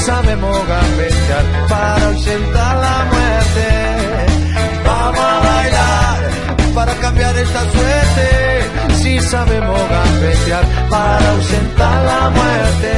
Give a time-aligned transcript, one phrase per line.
[0.00, 3.68] Sabemos gambetear para ausentar la muerte.
[4.84, 8.94] Vamos a bailar para cambiar esta suerte.
[9.02, 12.90] Si sabemos gambetear para ausentar la muerte.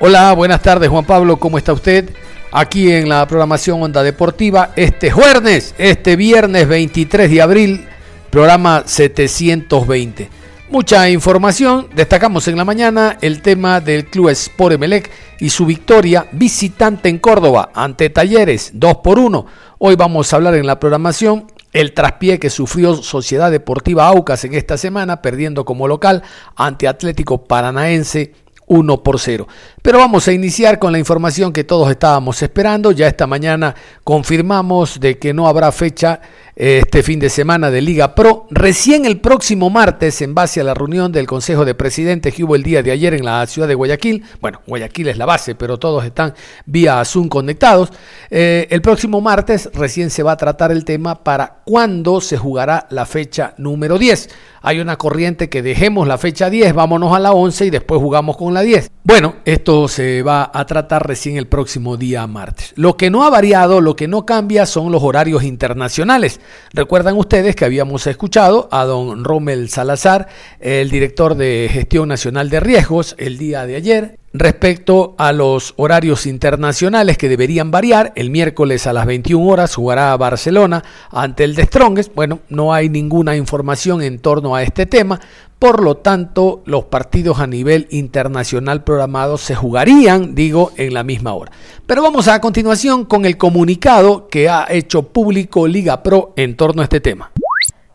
[0.00, 2.08] Hola, buenas tardes Juan Pablo, ¿cómo está usted?
[2.52, 7.88] Aquí en la programación Onda Deportiva, este jueves, este viernes 23 de abril,
[8.30, 10.39] programa 720.
[10.70, 16.28] Mucha información, destacamos en la mañana el tema del Club Sport Emelec y su victoria
[16.30, 19.46] visitante en Córdoba ante Talleres 2 por 1.
[19.78, 24.54] Hoy vamos a hablar en la programación el traspié que sufrió Sociedad Deportiva Aucas en
[24.54, 26.22] esta semana, perdiendo como local
[26.54, 28.32] ante Atlético Paranaense
[28.70, 29.48] 1 por 0.
[29.82, 32.92] Pero vamos a iniciar con la información que todos estábamos esperando.
[32.92, 33.74] Ya esta mañana
[34.04, 36.20] confirmamos de que no habrá fecha
[36.60, 38.46] este fin de semana de Liga Pro.
[38.50, 42.54] Recién el próximo martes, en base a la reunión del Consejo de Presidentes que hubo
[42.54, 45.78] el día de ayer en la ciudad de Guayaquil, bueno, Guayaquil es la base, pero
[45.78, 46.34] todos están
[46.66, 47.90] vía Zoom conectados,
[48.28, 52.86] eh, el próximo martes recién se va a tratar el tema para cuándo se jugará
[52.90, 54.28] la fecha número 10.
[54.62, 58.36] Hay una corriente que dejemos la fecha 10, vámonos a la 11 y después jugamos
[58.36, 58.90] con la 10.
[59.02, 62.74] Bueno, esto se va a tratar recién el próximo día martes.
[62.76, 66.40] Lo que no ha variado, lo que no cambia son los horarios internacionales.
[66.72, 70.28] Recuerdan ustedes que habíamos escuchado a don Rommel Salazar,
[70.60, 76.24] el director de Gestión Nacional de Riesgos, el día de ayer, Respecto a los horarios
[76.24, 81.64] internacionales que deberían variar, el miércoles a las 21 horas jugará Barcelona ante el de
[81.64, 82.14] Strongest.
[82.14, 85.18] Bueno, no hay ninguna información en torno a este tema,
[85.58, 91.34] por lo tanto, los partidos a nivel internacional programados se jugarían, digo, en la misma
[91.34, 91.52] hora.
[91.86, 96.82] Pero vamos a continuación con el comunicado que ha hecho público Liga Pro en torno
[96.82, 97.32] a este tema.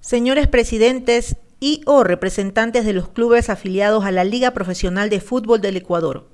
[0.01, 5.61] Señores presidentes, y o representantes de los clubes afiliados a la Liga Profesional de Fútbol
[5.61, 6.27] del Ecuador.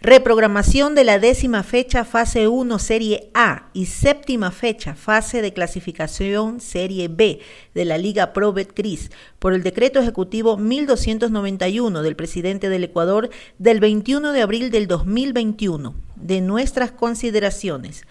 [0.00, 6.58] Reprogramación de la décima fecha fase 1 Serie A y séptima fecha fase de clasificación
[6.58, 7.38] Serie B
[7.74, 13.78] de la Liga Pro Betcris por el decreto ejecutivo 1291 del presidente del Ecuador del
[13.78, 15.94] 21 de abril del 2021.
[16.16, 18.02] De nuestras consideraciones.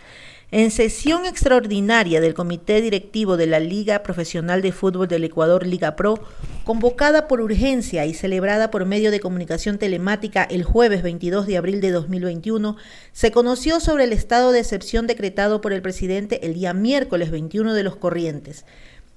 [0.57, 5.97] En sesión extraordinaria del Comité Directivo de la Liga Profesional de Fútbol del Ecuador, Liga
[5.97, 6.17] Pro,
[6.63, 11.81] convocada por urgencia y celebrada por medio de comunicación telemática el jueves 22 de abril
[11.81, 12.77] de 2021,
[13.11, 17.73] se conoció sobre el estado de excepción decretado por el presidente el día miércoles 21
[17.73, 18.63] de los corrientes.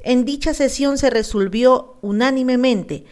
[0.01, 3.05] En dicha sesión se resolvió unánimemente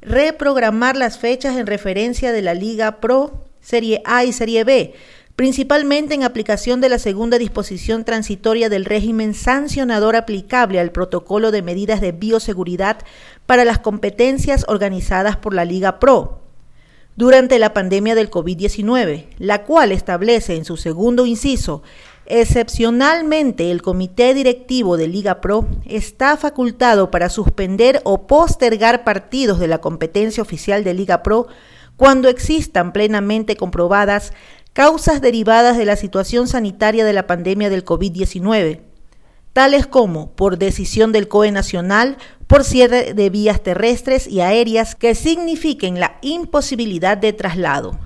[0.00, 4.94] reprogramar las fechas en referencia de la Liga Pro, Serie A y Serie B,
[5.36, 11.62] principalmente en aplicación de la segunda disposición transitoria del régimen sancionador aplicable al protocolo de
[11.62, 12.98] medidas de bioseguridad
[13.46, 16.40] para las competencias organizadas por la Liga Pro
[17.14, 21.82] durante la pandemia del COVID-19, la cual establece en su segundo inciso
[22.28, 29.68] Excepcionalmente, el Comité Directivo de Liga Pro está facultado para suspender o postergar partidos de
[29.68, 31.46] la competencia oficial de Liga Pro
[31.96, 34.32] cuando existan plenamente comprobadas
[34.76, 38.82] causas derivadas de la situación sanitaria de la pandemia del COVID-19,
[39.54, 45.14] tales como por decisión del COE nacional, por cierre de vías terrestres y aéreas que
[45.14, 47.98] signifiquen la imposibilidad de traslado.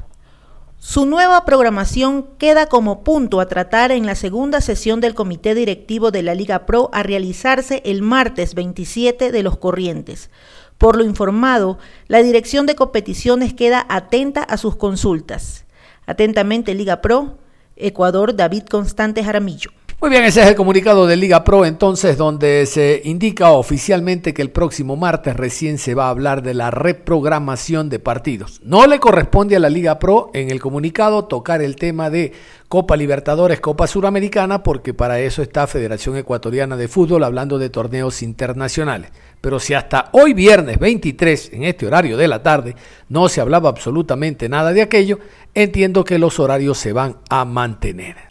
[0.78, 6.12] Su nueva programación queda como punto a tratar en la segunda sesión del Comité Directivo
[6.12, 10.30] de la Liga Pro a realizarse el martes 27 de los corrientes.
[10.78, 15.64] Por lo informado, la Dirección de Competiciones queda atenta a sus consultas.
[16.10, 17.38] Atentamente, Liga Pro,
[17.76, 19.70] Ecuador, David Constante Jaramillo.
[20.00, 24.40] Muy bien, ese es el comunicado de Liga Pro entonces donde se indica oficialmente que
[24.40, 28.62] el próximo martes recién se va a hablar de la reprogramación de partidos.
[28.64, 32.32] No le corresponde a la Liga Pro en el comunicado tocar el tema de
[32.66, 38.22] Copa Libertadores, Copa Suramericana, porque para eso está Federación Ecuatoriana de Fútbol hablando de torneos
[38.22, 39.10] internacionales.
[39.42, 42.74] Pero si hasta hoy viernes 23, en este horario de la tarde,
[43.10, 45.18] no se hablaba absolutamente nada de aquello,
[45.52, 48.29] entiendo que los horarios se van a mantener.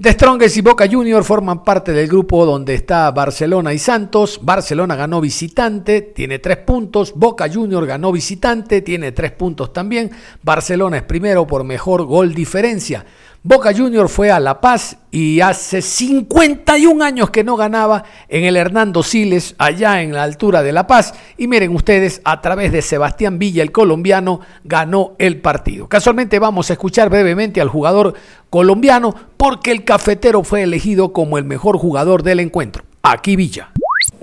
[0.00, 4.40] The Strongest y Boca Junior forman parte del grupo donde está Barcelona y Santos.
[4.40, 7.12] Barcelona ganó visitante, tiene tres puntos.
[7.14, 10.10] Boca Junior ganó visitante, tiene tres puntos también.
[10.42, 13.04] Barcelona es primero por mejor gol diferencia.
[13.42, 18.54] Boca Junior fue a La Paz y hace 51 años que no ganaba en el
[18.54, 21.14] Hernando Siles, allá en la altura de La Paz.
[21.38, 25.88] Y miren ustedes, a través de Sebastián Villa, el colombiano, ganó el partido.
[25.88, 28.12] Casualmente vamos a escuchar brevemente al jugador
[28.50, 32.84] colombiano porque el cafetero fue elegido como el mejor jugador del encuentro.
[33.02, 33.70] Aquí Villa.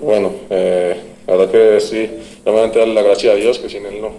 [0.01, 2.09] Bueno, eh, la verdad que sí,
[2.45, 4.11] realmente darle la gracia a Dios que sin él no,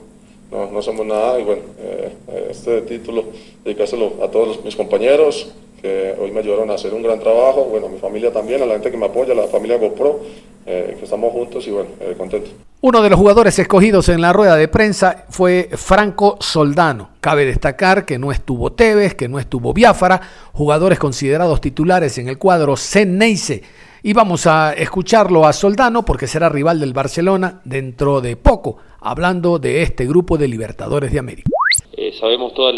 [0.51, 2.13] no, no somos nada y bueno, eh,
[2.51, 3.25] este título
[3.65, 7.87] dedicárselo a todos mis compañeros que hoy me ayudaron a hacer un gran trabajo, bueno,
[7.87, 10.21] a mi familia también, a la gente que me apoya, a la familia GoPro,
[10.67, 12.53] eh, que estamos juntos y bueno, eh, contentos.
[12.81, 17.11] Uno de los jugadores escogidos en la rueda de prensa fue Franco Soldano.
[17.21, 20.21] Cabe destacar que no estuvo Tevez, que no estuvo Biafara,
[20.53, 23.65] jugadores considerados titulares en el cuadro Ceneice.
[24.05, 29.59] Y vamos a escucharlo a Soldano porque será rival del Barcelona dentro de poco hablando
[29.59, 31.51] de este grupo de Libertadores de América.
[31.97, 32.77] Eh, sabemos todas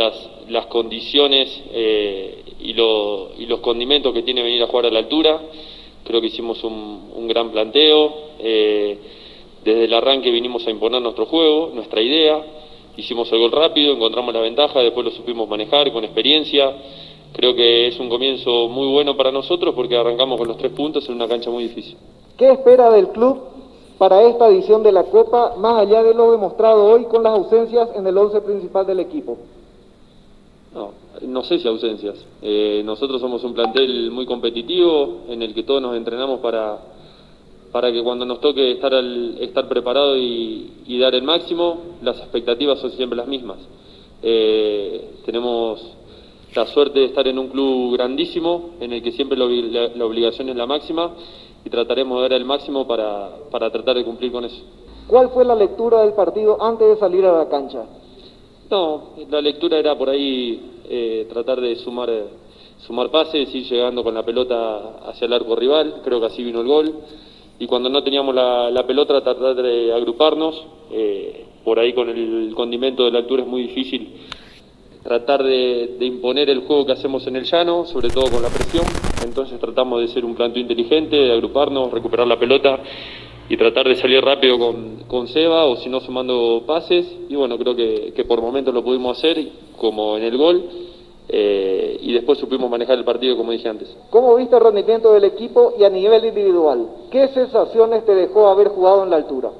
[0.48, 5.42] las, condiciones eh, y, los condimentos que tiene venir a jugar a la altura.
[6.04, 8.14] Creo que hicimos un, gran planteo.
[8.38, 9.19] Eh,
[9.64, 12.42] desde el arranque vinimos a imponer nuestro juego, nuestra idea.
[12.96, 16.74] Hicimos el gol rápido, encontramos la ventaja, después lo supimos manejar con experiencia.
[17.32, 21.08] Creo que es un comienzo muy bueno para nosotros porque arrancamos con los tres puntos
[21.08, 21.96] en una cancha muy difícil.
[22.36, 23.38] ¿Qué espera del club
[23.98, 27.90] para esta edición de la Copa, más allá de lo demostrado hoy con las ausencias
[27.94, 29.36] en el once principal del equipo?
[30.74, 30.92] No,
[31.22, 32.16] no sé si ausencias.
[32.40, 36.78] Eh, nosotros somos un plantel muy competitivo en el que todos nos entrenamos para,
[37.72, 42.78] para que cuando nos toque estar, al, estar preparado y, dar el máximo, las expectativas
[42.78, 43.58] son siempre las mismas.
[44.22, 45.80] Eh, tenemos
[46.54, 50.56] la suerte de estar en un club grandísimo en el que siempre la obligación es
[50.56, 51.12] la máxima
[51.64, 54.62] y trataremos de dar el máximo para, para tratar de cumplir con eso.
[55.06, 57.84] ¿Cuál fue la lectura del partido antes de salir a la cancha?
[58.70, 62.08] No, la lectura era por ahí eh, tratar de sumar,
[62.78, 66.60] sumar pases, ir llegando con la pelota hacia el arco rival, creo que así vino
[66.60, 66.94] el gol.
[67.60, 70.66] Y cuando no teníamos la, la pelota, tratar de agruparnos.
[70.90, 74.08] Eh, por ahí con el condimento de la altura es muy difícil
[75.02, 78.84] tratar de, imponer el juego que hacemos en el llano, sobre todo con la presión.
[79.24, 82.80] Entonces tratamos de ser un planteo inteligente, de agruparnos, recuperar la pelota
[83.48, 87.06] y tratar de salir rápido con, con Seba o si no sumando pases.
[87.28, 89.38] Y bueno, creo que, que por momentos lo pudimos hacer,
[89.76, 90.64] como en el gol.
[91.32, 93.96] Eh, y después supimos manejar el partido como dije antes.
[94.10, 96.88] ¿Cómo viste el rendimiento del equipo y a nivel individual?
[97.10, 99.50] ¿Qué sensaciones te dejó haber jugado en la altura?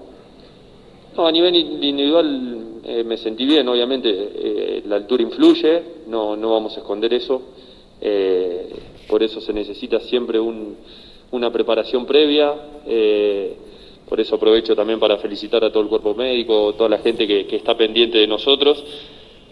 [1.17, 6.52] No, a nivel individual eh, me sentí bien, obviamente eh, la altura influye, no, no
[6.52, 7.43] vamos a esconder eso,
[8.00, 8.70] eh,
[9.08, 12.55] por eso se necesita siempre una preparación previa,
[14.08, 17.56] por eso aprovecho también para felicitar a todo el cuerpo médico, toda la gente que,
[17.56, 18.82] está pendiente de nosotros.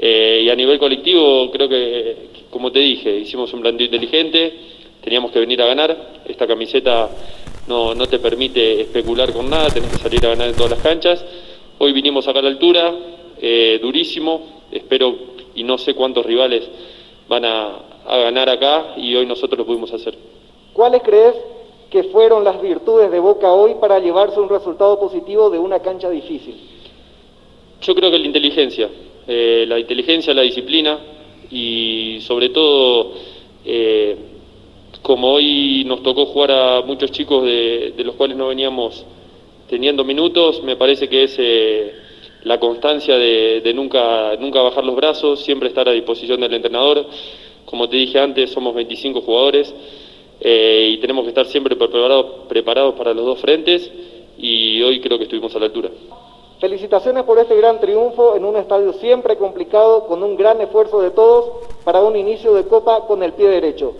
[0.01, 2.17] Y a nivel colectivo, creo que,
[2.51, 4.55] como te dije, hicimos un planteo inteligente,
[5.03, 7.11] teníamos que venir a ganar, esta camiseta
[7.67, 10.81] no, no te permite especular con nada, tenés que salir a ganar en todas las
[10.81, 11.25] canchas.
[11.79, 12.95] Hoy vinimos acá a la altura,
[13.41, 15.15] eh, durísimo, espero
[15.55, 16.69] y no sé cuántos rivales
[17.29, 20.17] van a, ganar acá y hoy nosotros lo pudimos hacer.
[20.73, 21.35] ¿Cuáles crees
[21.91, 26.09] que fueron las virtudes de Boca hoy para llevarse un resultado positivo de una cancha
[26.09, 26.57] difícil?
[27.83, 28.89] Yo creo que la inteligencia,
[29.29, 30.99] eh, la inteligencia, la disciplina
[31.51, 33.13] y sobre todo,
[33.65, 34.17] eh,
[35.03, 39.05] como hoy nos tocó jugar a muchos chicos de, los cuales no veníamos
[39.69, 41.39] teniendo minutos, me parece que es
[42.45, 47.07] la constancia de, nunca, nunca bajar los brazos, siempre estar a disposición del entrenador.
[47.65, 49.75] Como te dije antes, somos 25 jugadores
[50.41, 53.91] eh, y tenemos que estar siempre preparados, preparados para los dos frentes
[54.39, 55.91] y hoy creo que estuvimos a la altura.
[56.61, 61.11] Felicitaciones por este gran triunfo en un estadio siempre complicado, con un gran esfuerzo de
[61.11, 61.51] todos
[61.85, 63.95] para un inicio de Copa con el pie derecho.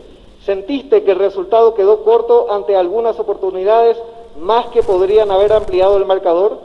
[0.45, 3.97] ¿Sentiste que el resultado quedó corto ante algunas oportunidades
[4.41, 6.61] más que podrían haber ampliado el marcador?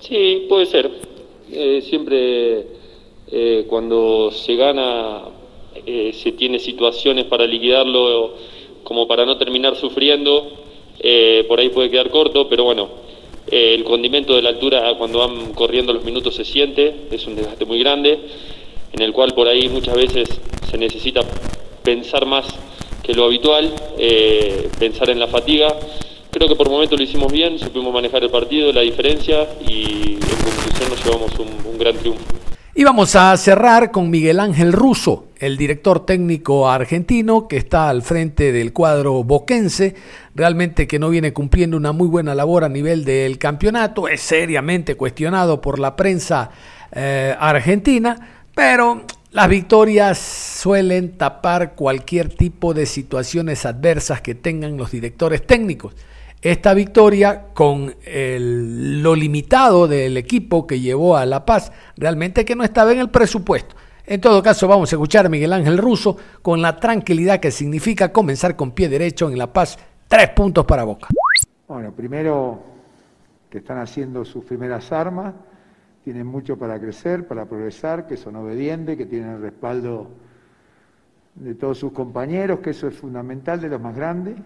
[0.00, 0.90] Sí, puede ser.
[1.50, 2.66] Eh, siempre
[3.30, 5.28] eh, cuando se gana
[5.86, 8.32] eh, se tiene situaciones para liquidarlo
[8.82, 10.48] como para no terminar sufriendo,
[11.48, 12.88] por ahí puede quedar corto, pero bueno,
[13.50, 17.64] el condimento de la altura cuando van corriendo los minutos se siente, es un desgaste
[17.64, 18.18] muy grande,
[18.92, 20.28] en el cual por ahí muchas veces
[20.70, 21.20] se necesita
[21.82, 22.46] pensar más
[23.02, 23.72] que lo habitual,
[24.78, 25.74] pensar en la fatiga
[26.30, 30.18] Creo que por momento lo hicimos bien, supimos manejar el partido, la diferencia y en
[30.18, 32.22] conclusión nos llevamos un, gran triunfo.
[32.74, 38.02] Y vamos a cerrar con Miguel Ángel Russo, el director técnico argentino que está al
[38.02, 39.94] frente del cuadro boquense,
[40.34, 44.96] realmente que no viene cumpliendo una muy buena labor a nivel del campeonato, es seriamente
[44.96, 46.50] cuestionado por la prensa
[46.92, 54.90] eh, argentina, pero las victorias suelen tapar cualquier tipo de situaciones adversas que tengan los
[54.90, 55.94] directores técnicos.
[56.40, 62.62] Esta victoria, con lo limitado del equipo que llevó a La Paz, realmente que no
[62.62, 63.74] estaba en el presupuesto.
[64.10, 68.10] En todo caso, vamos a escuchar a Miguel Ángel Russo con la tranquilidad que significa
[68.10, 69.78] comenzar con pie derecho en La Paz.
[70.08, 71.08] Tres puntos para Boca.
[71.68, 72.58] Bueno, primero
[73.50, 75.34] que están haciendo sus primeras armas,
[76.04, 80.08] tienen mucho para crecer, para progresar, que son obedientes, que tienen el respaldo
[81.34, 84.36] de todos sus compañeros, que eso es fundamental de los más grandes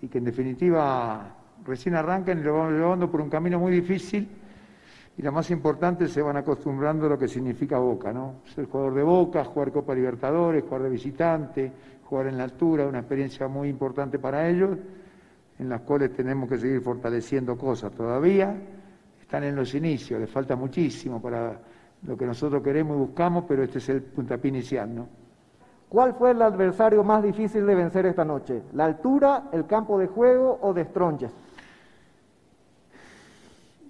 [0.00, 1.34] y que en definitiva
[1.66, 4.26] recién arrancan y lo van llevando por un camino muy difícil
[5.18, 8.42] y lo más importante se van acostumbrando a lo que significa Boca, ¿no?
[8.54, 11.72] Ser jugador de Boca, jugar Copa Libertadores, jugar de visitante,
[12.04, 14.76] jugar en la altura, una experiencia muy importante para ellos,
[15.58, 18.54] en las cuales tenemos que seguir fortaleciendo cosas todavía.
[19.18, 21.58] Están en los inicios, les falta muchísimo para
[22.02, 25.08] lo que nosotros queremos y buscamos, pero este es el puntapié inicial, ¿no?
[25.88, 28.64] ¿Cuál fue el adversario más difícil de vencer esta noche?
[28.74, 31.32] ¿La altura, el campo de juego o de Stronges?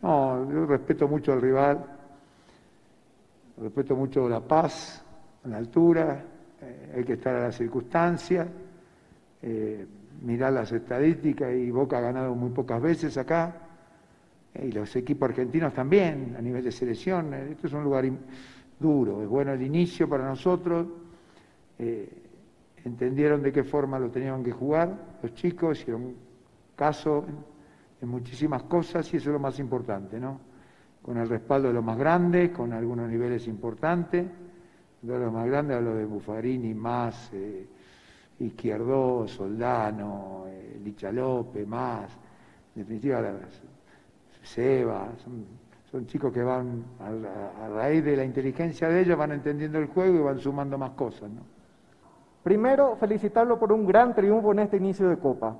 [0.07, 1.85] No, yo respeto mucho al rival,
[3.61, 5.05] respeto mucho la paz,
[5.47, 6.23] la altura,
[6.63, 8.47] eh, hay que estar a la circunstancia,
[9.43, 9.85] eh,
[10.23, 13.53] mirar las estadísticas y Boca ha ganado muy pocas veces acá,
[14.55, 17.35] eh, y los equipos argentinos también, a nivel de selección.
[17.35, 18.05] Esto es un lugar
[18.79, 20.87] duro, es bueno el inicio para nosotros
[21.81, 22.09] eh,
[22.85, 26.15] entendieron de qué forma lo tenían que jugar los chicos, hicieron
[26.77, 27.27] caso
[28.07, 30.41] muchísimas cosas y eso es lo más importante, ¿no?
[31.03, 34.27] Con el respaldo de los más grandes, con algunos niveles importantes,
[35.03, 37.67] de los más grandes hablo de Buffarini, Más, eh,
[38.41, 42.11] Izquierdo, Soldano, eh, Licha López, Más,
[42.75, 43.23] en definitiva
[44.43, 45.13] Seba,
[45.91, 49.87] son, chicos que van a, a raíz de la inteligencia de ellos, van entendiendo el
[49.87, 51.57] juego y van sumando más cosas, ¿no?
[52.47, 55.57] Primero, felicitarlo por un gran triunfo en este inicio de Copa.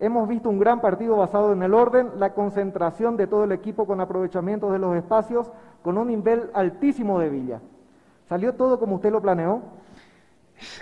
[0.00, 3.86] Hemos visto un gran partido basado en el orden, la concentración de todo el equipo
[3.86, 5.52] con aprovechamiento de los espacios,
[5.82, 7.60] con un nivel altísimo de Villa.
[8.26, 9.62] ¿Salió todo como usted lo planeó?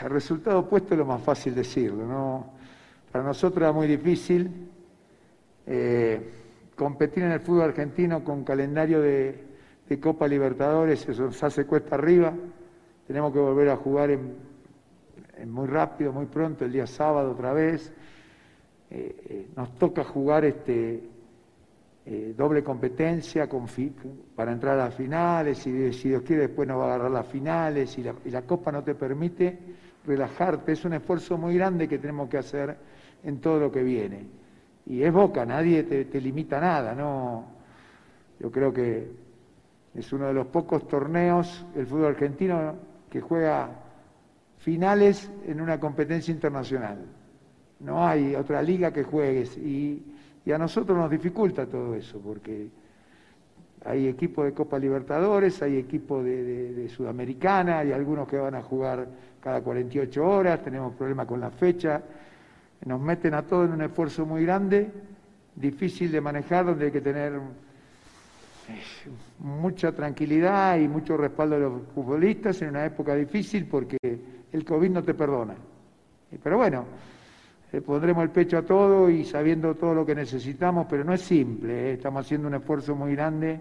[0.02, 2.46] El resultado opuesto es lo más fácil decirlo, ¿no?
[3.10, 4.70] Para nosotros era muy difícil
[5.66, 6.30] eh,
[6.76, 9.46] competir en el fútbol argentino con calendario de,
[10.00, 12.34] Copa Libertadores, eso nos hace cuesta arriba.
[13.06, 14.36] Tenemos que volver a jugar en,
[15.50, 17.90] muy rápido, muy pronto, el día sábado otra vez.
[18.90, 21.02] Eh, eh, nos toca jugar este,
[22.06, 23.66] eh, doble competencia con,
[24.34, 27.26] para entrar a las finales y si Dios quiere después nos va a agarrar las
[27.26, 29.58] finales y la, Copa no te permite
[30.06, 30.72] relajarte.
[30.72, 32.74] Es un esfuerzo muy grande que tenemos que hacer
[33.22, 34.24] en todo lo que viene.
[34.86, 37.44] Y es Boca, nadie te, te limita nada, ¿no?
[38.40, 39.06] Yo creo que
[39.94, 42.74] es uno de los pocos torneos, el fútbol argentino,
[43.10, 43.68] que juega
[44.56, 47.17] finales en una competencia internacional.
[47.80, 50.02] No hay otra liga que juegues y,
[50.52, 52.68] a nosotros nos dificulta todo eso porque
[53.84, 59.06] hay equipos de Copa Libertadores, hay equipos de, Sudamericana, hay algunos que van a jugar
[59.42, 62.00] cada 48 horas, tenemos problemas con la fecha,
[62.86, 64.90] nos meten a todos en un esfuerzo muy grande,
[65.54, 67.40] difícil de manejar, donde hay que tener eh,
[69.40, 73.98] mucha tranquilidad y mucho respaldo de los futbolistas en una época difícil porque
[74.50, 75.54] el COVID no te perdona.
[76.42, 76.84] Pero bueno,
[77.72, 81.20] le pondremos el pecho a todo y sabiendo todo lo que necesitamos, pero no es
[81.20, 81.92] simple, ¿eh?
[81.94, 83.60] estamos haciendo un esfuerzo muy grande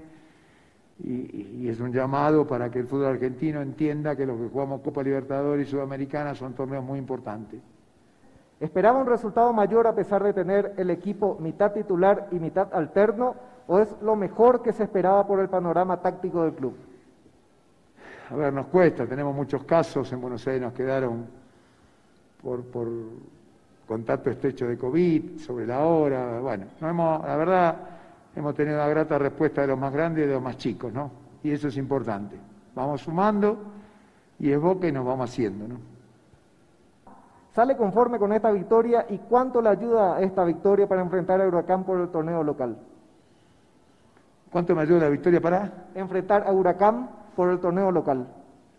[1.03, 5.03] y, es un llamado para que el fútbol argentino entienda que los que jugamos Copa
[5.03, 7.61] Libertadores y Sudamericana son torneos muy importantes.
[8.59, 13.35] ¿Esperaba un resultado mayor a pesar de tener el equipo mitad titular y mitad alterno
[13.67, 16.75] o es lo mejor que se esperaba por el panorama táctico del club?
[18.29, 21.27] a ver, nos cuesta, tenemos muchos casos, en Buenos Aires nos quedaron
[22.41, 22.87] por, por
[23.87, 27.75] contacto estrecho de COVID, sobre la hora, bueno, no hemos, la verdad
[28.35, 31.09] hemos tenido una grata respuesta de los más grandes y de los más chicos, ¿no?
[31.41, 32.37] Y eso es importante.
[32.75, 33.57] Vamos sumando
[34.39, 35.75] y es boca y nos vamos haciendo, ¿no?
[37.55, 41.85] ¿Sale conforme con esta victoria y cuánto le ayuda esta victoria para enfrentar a Huracán
[41.85, 42.77] por el torneo local?
[44.51, 45.87] ¿Cuánto me ayuda la victoria para?
[45.95, 48.27] Enfrentar a Huracán por el torneo local?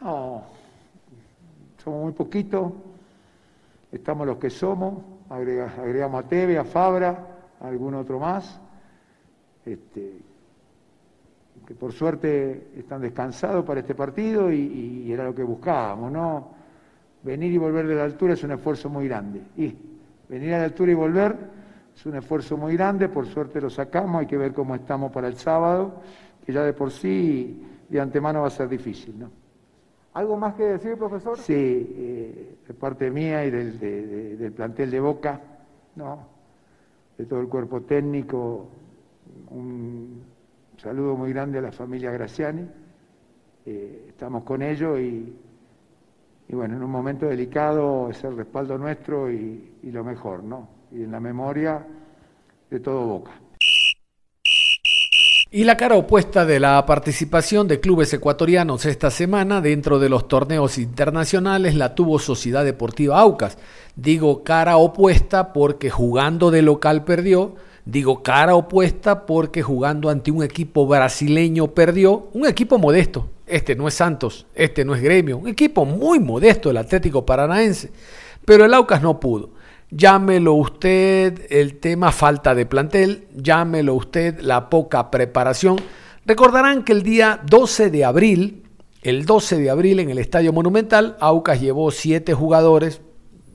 [0.01, 0.43] No,
[1.83, 2.73] somos muy poquitos,
[3.91, 7.27] estamos los que somos, agregamos a Teve, a Fabra,
[7.61, 8.61] a algún otro más,
[9.65, 10.19] este,
[11.67, 16.59] que por suerte están descansados para este partido y, era lo que buscábamos, ¿no?
[17.23, 19.43] venir y volver de la altura es un esfuerzo muy grande.
[19.57, 19.75] Y
[20.29, 21.37] venir a la altura y volver
[21.95, 25.27] es un esfuerzo muy grande, por suerte lo sacamos, hay que ver cómo estamos para
[25.29, 26.01] el sábado,
[26.45, 29.48] que ya de por sí de antemano va a ser difícil, ¿no?
[30.19, 31.39] ¿Algo más que decir, profesor?
[31.39, 35.41] Sí, eh, de parte mía y del, del plantel de Boca,
[35.95, 36.27] ¿no?
[37.17, 38.67] de todo el cuerpo técnico,
[39.51, 40.25] un
[40.77, 42.69] saludo muy grande a la familia Graciani.
[43.65, 45.37] Eh, estamos con ellos y,
[46.49, 50.69] y, bueno, en un momento delicado es el respaldo nuestro y, y lo mejor, ¿no?
[50.91, 51.87] Y en la memoria
[52.69, 53.31] de todo Boca.
[55.51, 60.29] Y la cara opuesta de la participación de clubes ecuatorianos esta semana dentro de los
[60.29, 63.57] torneos internacionales la tuvo Sociedad Deportiva Aucas.
[63.97, 67.55] Digo cara opuesta porque jugando de local perdió,
[67.87, 73.31] digo cara opuesta porque jugando ante un equipo brasileño perdió, un equipo modesto.
[73.47, 77.91] Este no es Santos, este no es Gremio, un equipo muy modesto el Atlético Paranaense,
[78.45, 79.49] pero el Aucas no pudo.
[79.91, 85.77] Llámelo usted el tema falta de plantel, llámelo usted la poca preparación.
[86.27, 88.65] Recordarán que el día 12 de abril,
[89.03, 93.01] el 12 de abril en el Estadio Monumental, Aucas llevó siete jugadores,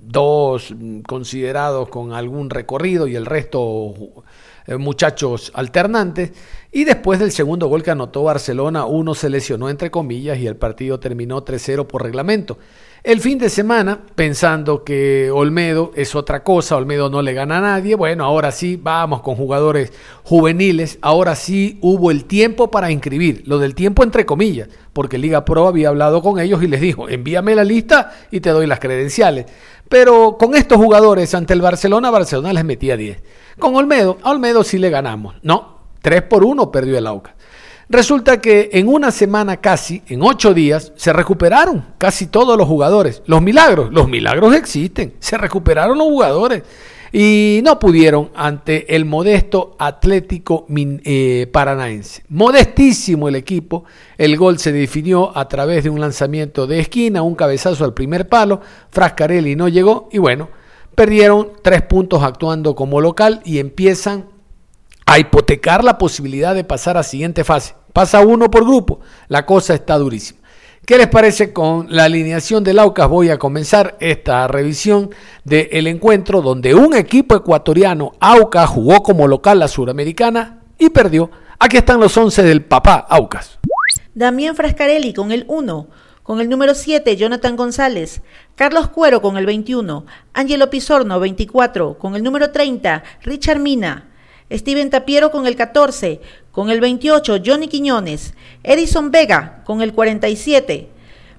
[0.06, 0.74] dos
[1.08, 3.94] considerados con algún recorrido y el resto
[4.66, 6.32] eh, muchachos alternantes.
[6.72, 10.56] Y después del segundo gol que anotó Barcelona, uno se lesionó entre comillas y el
[10.56, 12.58] partido terminó 3-0 por reglamento.
[13.04, 17.62] El fin de semana, pensando que Olmedo es otra cosa, Olmedo no le gana a
[17.62, 19.92] nadie, bueno, ahora sí vamos con jugadores
[20.24, 25.44] juveniles, ahora sí hubo el tiempo para inscribir, lo del tiempo entre comillas, porque Liga
[25.44, 28.80] Pro había hablado con ellos y les dijo, envíame la lista y te doy las
[28.80, 29.48] credenciales.
[29.90, 33.22] Pero con estos jugadores ante el Barcelona, Barcelona les metía 10.
[33.60, 37.34] Con Olmedo, a Olmedo sí le ganamos, no, 3 por 1 perdió el Aucas.
[37.90, 43.22] Resulta que en una semana casi, en ocho días, se recuperaron casi todos los jugadores.
[43.26, 46.64] Los milagros, los milagros existen, se recuperaron los jugadores
[47.16, 52.24] y no pudieron ante el modesto Atlético eh, Paranaense.
[52.30, 53.86] Modestísimo el equipo,
[54.18, 58.28] el gol se definió a través de un lanzamiento de esquina, un cabezazo al primer
[58.28, 60.50] palo, Frascarelli no llegó y bueno,
[60.96, 64.26] perdieron tres puntos actuando como local y empiezan
[65.06, 67.76] a hipotecar la posibilidad de pasar a siguiente fase.
[67.94, 70.40] Pasa uno por grupo, la cosa está durísima.
[70.86, 73.08] ¿Qué les parece con la alineación del Aucas?
[73.08, 75.12] Voy a comenzar esta revisión
[75.46, 81.32] del encuentro donde un equipo ecuatoriano, Aucas, jugó como local la Suramericana y perdió.
[81.58, 83.60] Aquí están los 11 del papá Aucas.
[84.14, 85.88] Damián Frascarelli con el 1.
[86.22, 88.22] Con el número 7, Jonathan González.
[88.56, 90.06] Carlos Cuero con el 21.
[90.34, 91.98] Angelo Pizorno, 24.
[91.98, 94.10] Con el número 30, Richard Mina.
[94.54, 100.90] Steven Tapiero con el 14, con el 28 Johnny Quiñones, Edison Vega con el 47,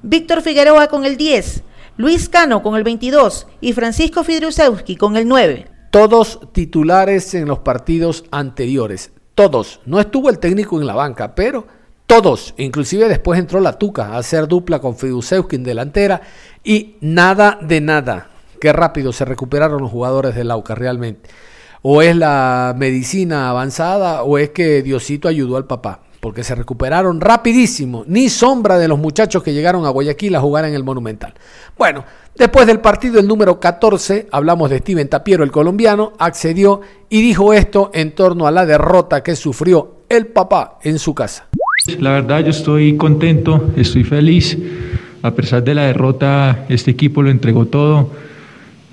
[0.03, 1.62] Víctor Figueroa con el 10,
[1.96, 5.68] Luis Cano con el 22 y Francisco Fidriusewski con el 9.
[5.90, 9.81] Todos titulares en los partidos anteriores, todos.
[9.87, 11.68] No estuvo el técnico en la banca, pero
[12.07, 12.53] todos.
[12.57, 16.20] Inclusive después entró la Tuca a hacer dupla con Fidriusewski en delantera
[16.64, 18.31] y nada de nada.
[18.61, 21.31] Qué rápido se recuperaron los jugadores del Lauca realmente
[21.87, 27.20] o es la medicina avanzada o es que Diosito ayudó al papá, porque se recuperaron
[27.20, 31.35] rapidísimo, ni sombra de los muchachos que llegaron a Guayaquil a jugar en el Monumental.
[31.77, 32.03] Bueno,
[32.35, 37.53] después del partido el número 14, hablamos de Steven Tapiero, el colombiano, accedió y dijo
[37.53, 41.49] esto en torno a la derrota que sufrió el papá en su casa.
[41.99, 44.57] La verdad yo estoy contento, estoy feliz.
[45.20, 48.09] A pesar de la derrota, este equipo lo entregó todo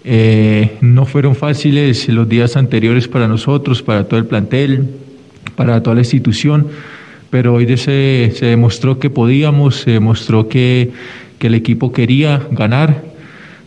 [0.03, 4.89] eh, no fueron fáciles los días anteriores para nosotros, para todo el plantel,
[5.55, 6.67] para toda la institución,
[7.29, 10.91] pero hoy se, se demostró que podíamos, se demostró que,
[11.39, 13.03] que el equipo quería ganar.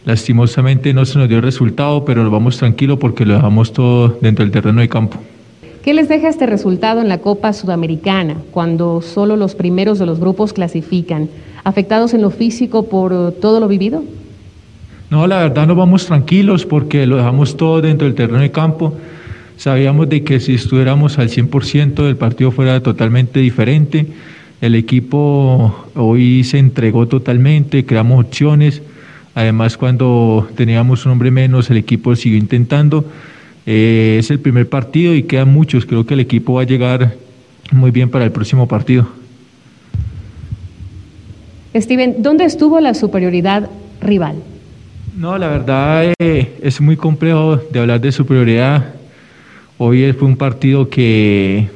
[0.05, 4.19] Lastimosamente no se nos dio el resultado, pero lo vamos tranquilo porque lo dejamos todo
[4.21, 5.19] dentro del terreno de campo.
[5.83, 10.19] ¿Qué les deja este resultado en la Copa Sudamericana, cuando solo los primeros de los
[10.19, 11.29] grupos clasifican?
[11.63, 14.03] ¿Afectados en lo físico por todo lo vivido?
[15.15, 18.95] No, la verdad nos vamos tranquilos porque lo dejamos todo dentro del terreno de campo.
[19.57, 24.09] Sabíamos de que si estuviéramos al 100% el partido fuera totalmente diferente.
[24.61, 28.83] El equipo hoy se entregó totalmente, creamos opciones.
[29.37, 33.05] Además, cuando teníamos un hombre menos, el equipo siguió intentando.
[33.67, 35.87] Eh, es el primer partido y quedan muchos.
[35.87, 37.15] Creo que el equipo va a llegar
[37.71, 39.07] muy bien para el próximo partido.
[41.73, 44.43] Steven, ¿dónde estuvo la superioridad rival?
[45.17, 48.95] No, la verdad eh, es muy complejo de hablar de superioridad.
[49.79, 51.69] Hoy fue un partido que,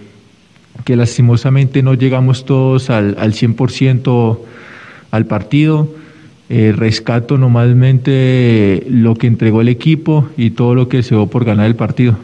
[0.85, 4.39] que lastimosamente no llegamos todos al, al 100%
[5.11, 5.89] al partido.
[6.51, 11.45] eh, rescato normalmente lo que entregó el equipo y todo lo que se dio por
[11.45, 12.17] ganar el partido.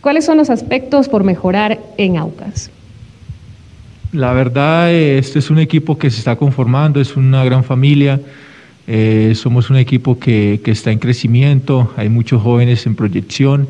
[0.00, 2.70] ¿Cuáles son los aspectos por mejorar en Aucas?
[4.14, 8.20] La verdad, este es un equipo que se está conformando, es una gran familia.
[8.86, 13.66] Eh, somos un equipo que, que, está en crecimiento, hay muchos jóvenes en proyección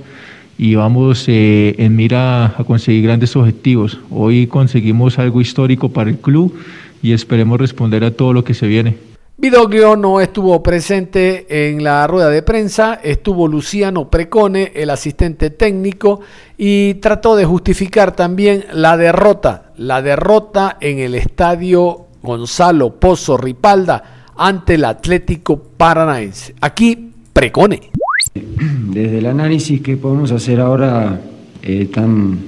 [0.58, 3.98] y vamos eh, en mira a conseguir grandes objetivos.
[4.10, 6.54] Hoy conseguimos algo histórico para el club
[7.02, 9.13] y esperemos responder a todo lo que se viene.
[9.44, 16.22] Vidoglio no estuvo presente en la rueda de prensa, estuvo Luciano Precone, el asistente técnico,
[16.56, 24.30] y trató de justificar también la derrota, la derrota en el estadio Gonzalo Pozo Ripalda
[24.34, 26.54] ante el Atlético Paranaense.
[26.62, 27.90] Aquí Precone.
[28.32, 31.20] Desde el análisis que podemos hacer ahora,
[31.60, 32.38] eh, tan,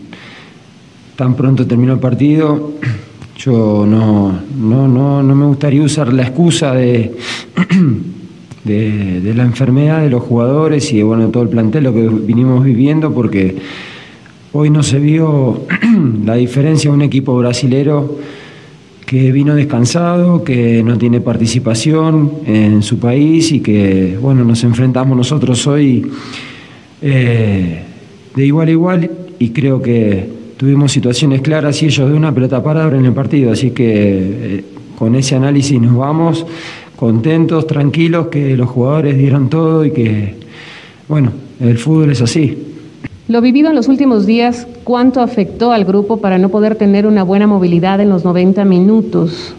[1.14, 2.72] tan pronto terminó el partido,
[3.36, 7.14] yo no, no, no, no me gustaría usar la excusa de,
[8.64, 12.64] de, la enfermedad de los jugadores y de bueno, todo el plantel, lo que vinimos
[12.64, 13.56] viviendo, porque
[14.52, 15.66] hoy no se vio
[16.24, 18.18] la diferencia de un equipo brasilero
[19.04, 25.16] que vino descansado, que no tiene participación en su país y que bueno, nos enfrentamos
[25.16, 26.10] nosotros hoy
[27.02, 27.82] eh,
[28.34, 32.62] de igual a igual y creo que tuvimos situaciones claras y ellos de una pelota
[32.62, 34.64] parada en el partido, así que eh,
[34.98, 36.46] con ese análisis nos vamos
[36.96, 40.34] contentos, tranquilos, que los jugadores dieron todo y que,
[41.08, 42.56] bueno, el fútbol es así.
[43.28, 47.22] Lo vivido en los últimos días, ¿cuánto afectó al grupo para no poder tener una
[47.22, 49.54] buena movilidad en los 90 minutos?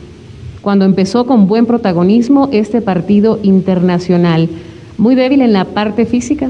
[0.61, 4.49] Cuando empezó con buen protagonismo este partido internacional,
[4.97, 6.49] ¿muy débil en la parte física?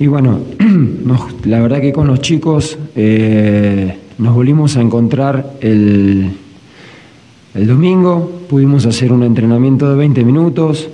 [0.00, 0.40] Y bueno,
[1.44, 6.30] la verdad que con los chicos eh, nos volvimos a encontrar el,
[7.52, 10.88] el, domingo, pudimos hacer un entrenamiento de 20 minutos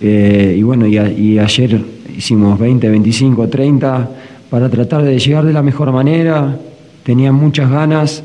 [0.00, 1.80] eh, y bueno, y, ayer
[2.16, 4.10] hicimos 20, 25, 30
[4.48, 6.56] para tratar de llegar de la mejor manera,
[7.02, 8.22] tenían muchas ganas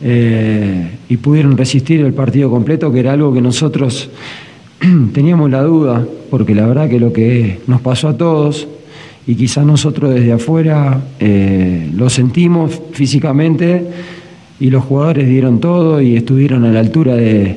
[0.00, 4.10] eh, y pudieron resistir el partido completo, que era algo que nosotros
[5.12, 8.66] teníamos la duda, porque la verdad que lo que nos pasó a todos,
[9.26, 13.86] y quizás nosotros desde afuera eh, lo sentimos físicamente
[14.60, 17.56] y los jugadores dieron todo y estuvieron a la altura de,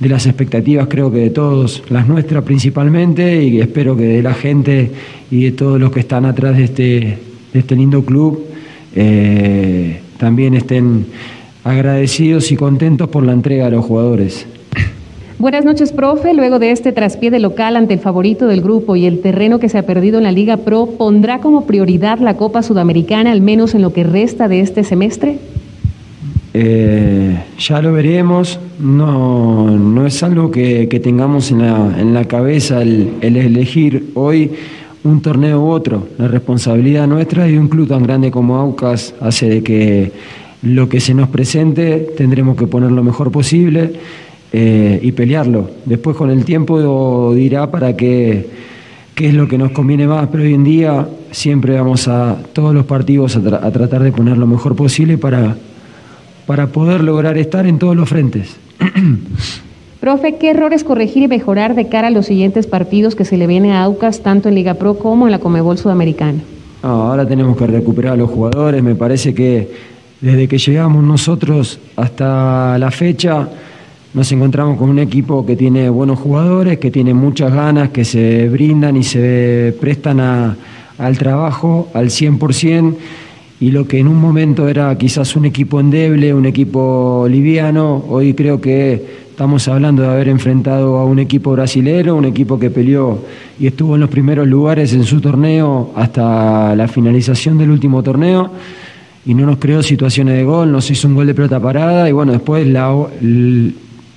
[0.00, 4.90] las expectativas creo que de todos, las nuestras principalmente y espero que de la gente
[5.30, 7.18] y de todos los que están atrás de este,
[7.54, 8.44] este lindo club
[8.94, 11.06] eh, también estén
[11.64, 14.46] agradecidos y contentos por la entrega a los jugadores.
[15.44, 16.32] Buenas noches, profe.
[16.32, 19.68] Luego de este traspié de local ante el favorito del grupo y el terreno que
[19.68, 23.74] se ha perdido en la Liga Pro, ¿pondrá como prioridad la Copa Sudamericana, al menos
[23.74, 25.36] en lo que resta de este semestre?
[26.54, 28.58] Eh, ya lo veremos.
[28.78, 34.50] No, no es algo que, tengamos en la, en la cabeza el, el, elegir hoy
[35.04, 36.08] un torneo u otro.
[36.16, 40.10] La responsabilidad nuestra y un club tan grande como Aucas hace de que
[40.62, 43.92] lo que se nos presente tendremos que poner lo mejor posible
[44.56, 45.68] eh, y pelearlo.
[45.84, 48.46] Después con el tiempo dirá para qué,
[49.12, 52.72] qué es lo que nos conviene más, pero hoy en día siempre vamos a todos
[52.72, 55.56] los partidos a, tratar de poner lo mejor posible para,
[56.46, 58.54] para poder lograr estar en todos los frentes.
[60.00, 63.48] Profe, ¿qué errores corregir y mejorar de cara a los siguientes partidos que se le
[63.48, 66.38] viene a Aucas, tanto en Liga Pro como en la Comebol Sudamericana?
[66.80, 68.80] ahora tenemos que recuperar a los jugadores.
[68.84, 69.68] Me parece que
[70.20, 73.48] desde que llegamos nosotros hasta la fecha
[74.14, 78.48] nos encontramos con un equipo que tiene buenos jugadores, que tiene muchas ganas, que se
[78.48, 82.94] brindan y se prestan al trabajo al 100%,
[83.60, 88.34] y lo que en un momento era quizás un equipo endeble, un equipo liviano, hoy
[88.34, 93.18] creo que estamos hablando de haber enfrentado a un equipo brasilero, un equipo que peleó
[93.58, 98.50] y estuvo en los primeros lugares en su torneo hasta la finalización del último torneo.
[99.26, 102.12] Y no nos creó situaciones de gol, nos hizo un gol de pelota parada y
[102.12, 102.94] bueno, después la,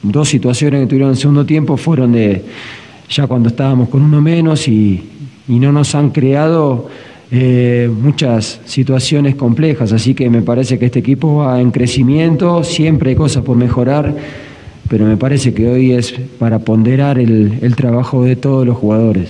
[0.01, 2.43] dos situaciones que tuvieron en el segundo tiempo fueron de
[3.10, 5.03] ya cuando estábamos con uno menos y,
[5.47, 6.89] no nos han creado
[7.31, 13.12] eh, muchas situaciones complejas, así que me parece que este equipo va en crecimiento, siempre
[13.12, 14.13] hay cosas por mejorar,
[14.89, 19.29] pero me parece que hoy es para ponderar el, el trabajo de todos los jugadores.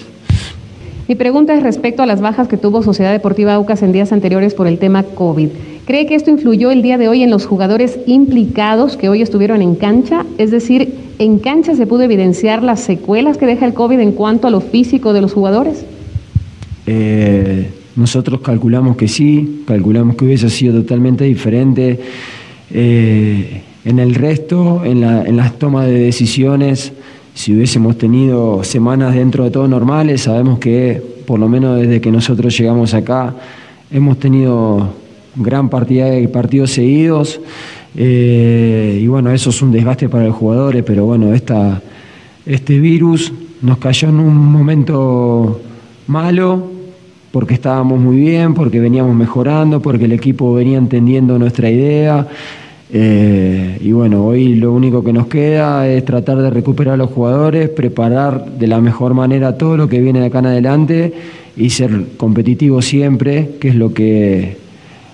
[1.08, 4.56] Mi pregunta es respecto a las bajas que tuvo Sociedad Deportiva Aucas en días anteriores
[4.56, 5.50] por el tema COVID.
[5.88, 9.62] ¿Cree que esto influyó el día de hoy en los jugadores implicados que hoy estuvieron
[9.62, 10.26] en cancha?
[10.38, 14.48] Es decir, ¿en cancha se pudo evidenciar las secuelas que deja el COVID en cuanto
[14.48, 15.86] a lo físico de los jugadores?
[16.88, 21.98] Eh, nosotros calculamos que sí, calculamos que hubiese sido totalmente diferente.
[22.70, 26.92] Eh, En el resto, en, en las tomas de decisiones,
[27.34, 32.12] si hubiésemos tenido semanas dentro de todo normales, sabemos que por lo menos desde que
[32.12, 33.34] nosotros llegamos acá,
[33.90, 35.07] hemos tenido
[35.38, 37.40] gran cantidad de partidos seguidos.
[37.96, 43.78] Eh, y bueno, eso es un desgaste para los jugadores, pero bueno, este virus nos
[43.80, 45.62] cayó en un momento
[46.08, 46.64] malo,
[47.32, 52.28] porque estábamos muy bien, porque veníamos mejorando, porque el equipo venía entendiendo nuestra idea.
[52.92, 57.10] Eh, y bueno, hoy lo único que nos queda es tratar de recuperar a los
[57.10, 61.14] jugadores, preparar de la mejor manera todo lo que viene de acá en adelante
[61.58, 64.58] y ser competitivo siempre, que es lo que,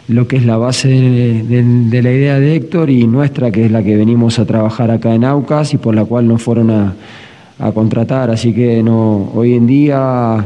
[0.08, 3.84] lo que es la base de, la idea de Héctor y nuestra, que es la
[3.84, 6.94] que venimos a trabajar acá en Aucas y por la cual nos fueron a,
[7.60, 8.30] a contratar.
[8.30, 10.46] Así que no, hoy en día,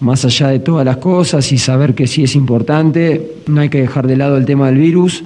[0.00, 3.80] más allá de todas las cosas y saber que sí es importante, no hay que
[3.80, 5.24] dejar de lado el tema del virus.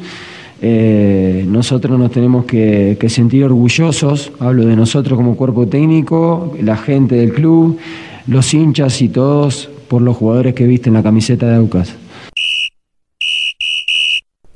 [0.64, 7.16] Eh, nosotros nos tenemos que, sentir orgullosos, hablo de nosotros como cuerpo técnico, la gente
[7.16, 7.78] del club,
[8.28, 11.96] los hinchas y todos por los jugadores que visten la camiseta de Aucas.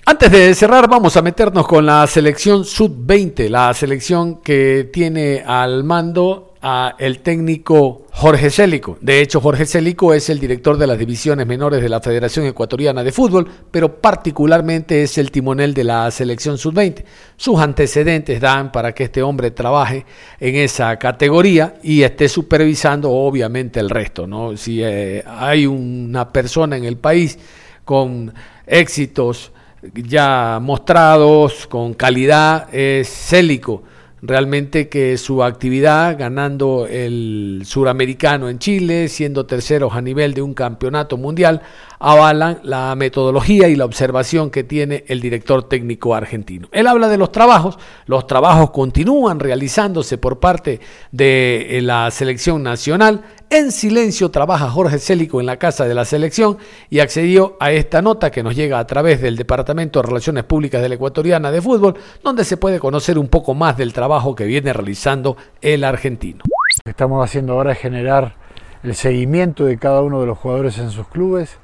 [0.09, 5.83] Antes de cerrar, vamos a meternos con la selección sub-20, la selección que tiene al
[5.83, 6.55] mando
[6.97, 8.99] el técnico Jorge Célico.
[9.01, 13.03] De hecho, Jorge Célico es el director de las divisiones menores de la Federación Ecuatoriana
[13.03, 17.03] de Fútbol, pero particularmente es el timonel de la selección sub-20.
[17.37, 20.07] Sus antecedentes dan para que este hombre trabaje
[20.39, 24.29] en esa categoría y esté supervisando obviamente el resto.
[24.29, 24.57] ¿no?
[24.57, 27.41] Si eh, hay una persona en el país
[27.85, 28.33] con
[28.69, 29.51] éxitos
[29.95, 33.83] ya mostrados, con calidad, es Célico
[34.23, 40.55] realmente que su actividad ganando el suramericano en Chile, siendo terceros a nivel de un
[40.55, 41.63] campeonato mundial,
[41.99, 46.69] avalan la metodología y la observación que tiene el director técnico argentino.
[46.73, 50.81] Él habla de los trabajos, los trabajos continúan realizándose por parte
[51.13, 56.59] de la selección nacional, en silencio trabaja Jorge Célico en la casa de la selección
[56.91, 60.83] y accedió a esta nota que nos llega a través del Departamento de Relaciones Públicas
[60.83, 64.06] de la Ecuatoriana de Fútbol, donde se puede conocer un poco más del trabajo
[64.37, 66.43] que viene realizando el argentino.
[66.47, 68.35] Lo que estamos haciendo ahora es generar
[68.83, 71.59] el seguimiento de cada uno de los jugadores en sus clubes,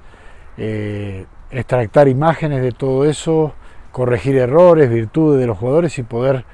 [0.58, 3.54] eh, extractar imágenes de todo eso,
[3.92, 6.44] corregir errores, virtudes de los jugadores y poder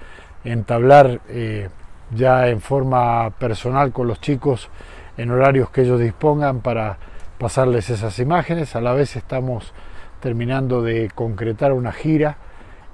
[0.44, 1.68] entablar eh,
[2.10, 4.68] ya en forma personal con los chicos
[5.16, 6.98] en horarios que ellos dispongan para
[7.38, 8.76] pasarles esas imágenes.
[8.76, 9.72] A la vez estamos
[10.20, 12.36] terminando de concretar una gira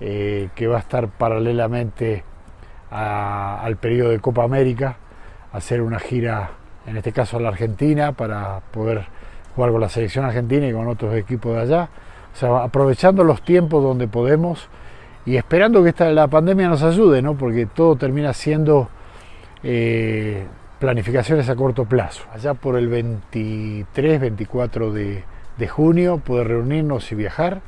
[0.01, 2.25] eh, que va a estar paralelamente
[2.91, 4.97] al periodo de Copa América,
[5.53, 6.51] hacer una gira,
[6.87, 9.07] en este caso a la Argentina, para poder
[9.55, 11.89] jugar con la selección argentina y con otros equipos de allá.
[12.35, 14.69] O sea, aprovechando los tiempos donde podemos
[15.27, 17.37] y esperando que esta, la pandemia nos ayude, ¿no?
[17.37, 18.89] porque todo termina siendo
[19.63, 20.45] eh,
[20.79, 22.25] planificaciones a corto plazo.
[22.33, 25.25] Allá por el 23, 24 de,
[25.69, 27.63] junio poder reunirnos y viajar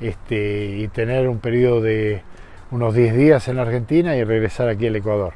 [0.00, 2.22] este, y tener un periodo de
[2.70, 5.34] unos 10 días en la Argentina y regresar aquí al Ecuador.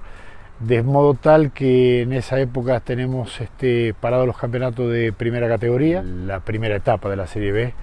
[0.59, 6.03] De modo tal que en esa época tenemos este, parados los campeonatos de primera categoría,
[6.03, 7.75] la primera etapa de la Serie B,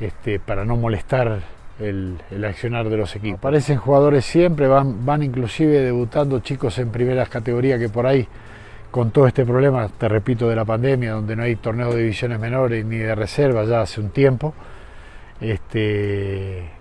[0.00, 1.40] este, para no molestar
[1.78, 3.38] el, accionar de los equipos.
[3.38, 8.26] Aparecen jugadores siempre, van, van inclusive debutando chicos en primeras categorías que por ahí
[8.90, 12.40] con todo este problema, te repito, de la pandemia, donde no hay torneos de divisiones
[12.40, 14.54] menores ni de reserva ya hace un tiempo,
[15.40, 16.77] este,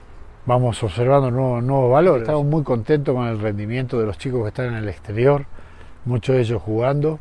[0.48, 2.24] vamos observando nuevos, valores.
[2.24, 5.46] Estamos muy contentos con el rendimiento de los chicos que están en el exterior,
[6.06, 7.20] muchos de ellos jugando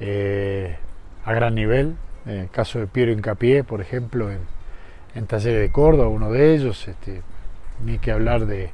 [0.00, 0.76] eh,
[1.24, 1.94] a gran nivel.
[2.26, 4.40] En el caso de Piero Incapié, por ejemplo, en,
[5.14, 7.22] en Talleres de Córdoba, uno de ellos, este,
[7.84, 8.70] ni que hablar de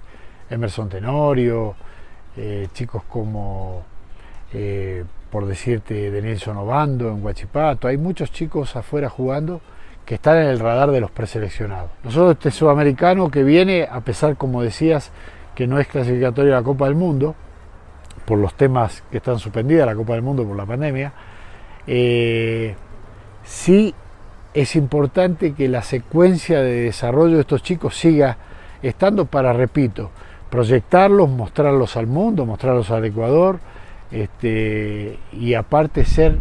[0.48, 1.74] Emerson Tenorio,
[2.36, 3.82] eh, chicos como
[4.52, 7.88] eh, por decirte, de Nelson Obando en Huachipato.
[7.88, 9.60] Hay muchos chicos afuera jugando
[10.10, 11.88] que están en el radar de los preseleccionados.
[12.02, 15.12] Nosotros este sudamericano que viene, a pesar, como decías,
[15.54, 17.36] que no es clasificatorio a la Copa del Mundo,
[18.24, 21.12] por los temas que están suspendidas la Copa del Mundo por la pandemia,
[21.86, 22.74] eh,
[23.44, 23.94] sí
[24.52, 28.36] es importante que la secuencia de desarrollo de estos chicos siga
[28.82, 30.10] estando para, repito,
[30.50, 33.60] proyectarlos, mostrarlos al mundo, mostrarlos al Ecuador,
[34.10, 36.36] este, y aparte ser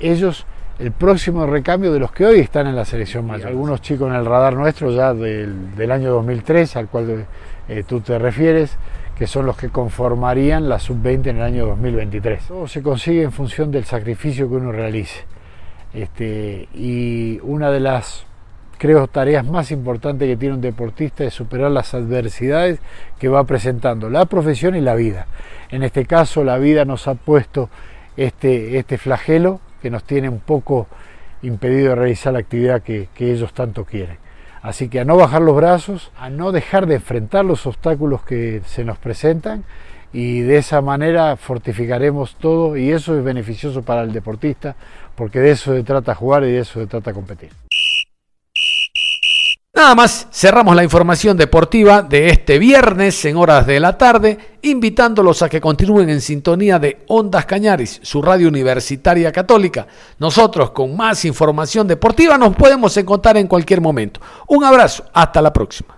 [0.00, 0.46] ellos
[0.78, 3.48] el próximo recambio de los que hoy están en la selección mayor.
[3.48, 7.26] Algunos chicos en el radar nuestro ya del, año 2003 al cual
[7.68, 8.76] eh, tú te refieres,
[9.16, 12.48] que son los que conformarían la sub-20 en el año 2023.
[12.48, 15.24] Todo se consigue en función del sacrificio que uno realice.
[15.92, 18.26] Este, y una de las
[18.76, 22.80] creo, tareas más importantes que tiene un deportista es superar las adversidades
[23.20, 25.26] que va presentando la profesión y la vida.
[25.70, 27.70] En este caso, la vida nos ha puesto
[28.16, 30.86] este, este flagelo que nos tiene un poco
[31.42, 34.16] impedido realizar la actividad que, que ellos tanto quieren.
[34.62, 38.62] Así que a no bajar los brazos, a no dejar de enfrentar los obstáculos que
[38.64, 39.62] se nos presentan
[40.10, 44.74] y de esa manera fortificaremos todo y eso es beneficioso para el deportista
[45.16, 47.50] porque de eso se trata jugar y de eso se trata competir.
[49.76, 55.42] Nada más, cerramos la información deportiva de este viernes en horas de la tarde, invitándolos
[55.42, 59.88] a que continúen en sintonía de Ondas Cañaris, su radio universitaria católica.
[60.20, 64.20] Nosotros con más información deportiva nos podemos encontrar en cualquier momento.
[64.46, 65.88] Un abrazo, hasta la próxima.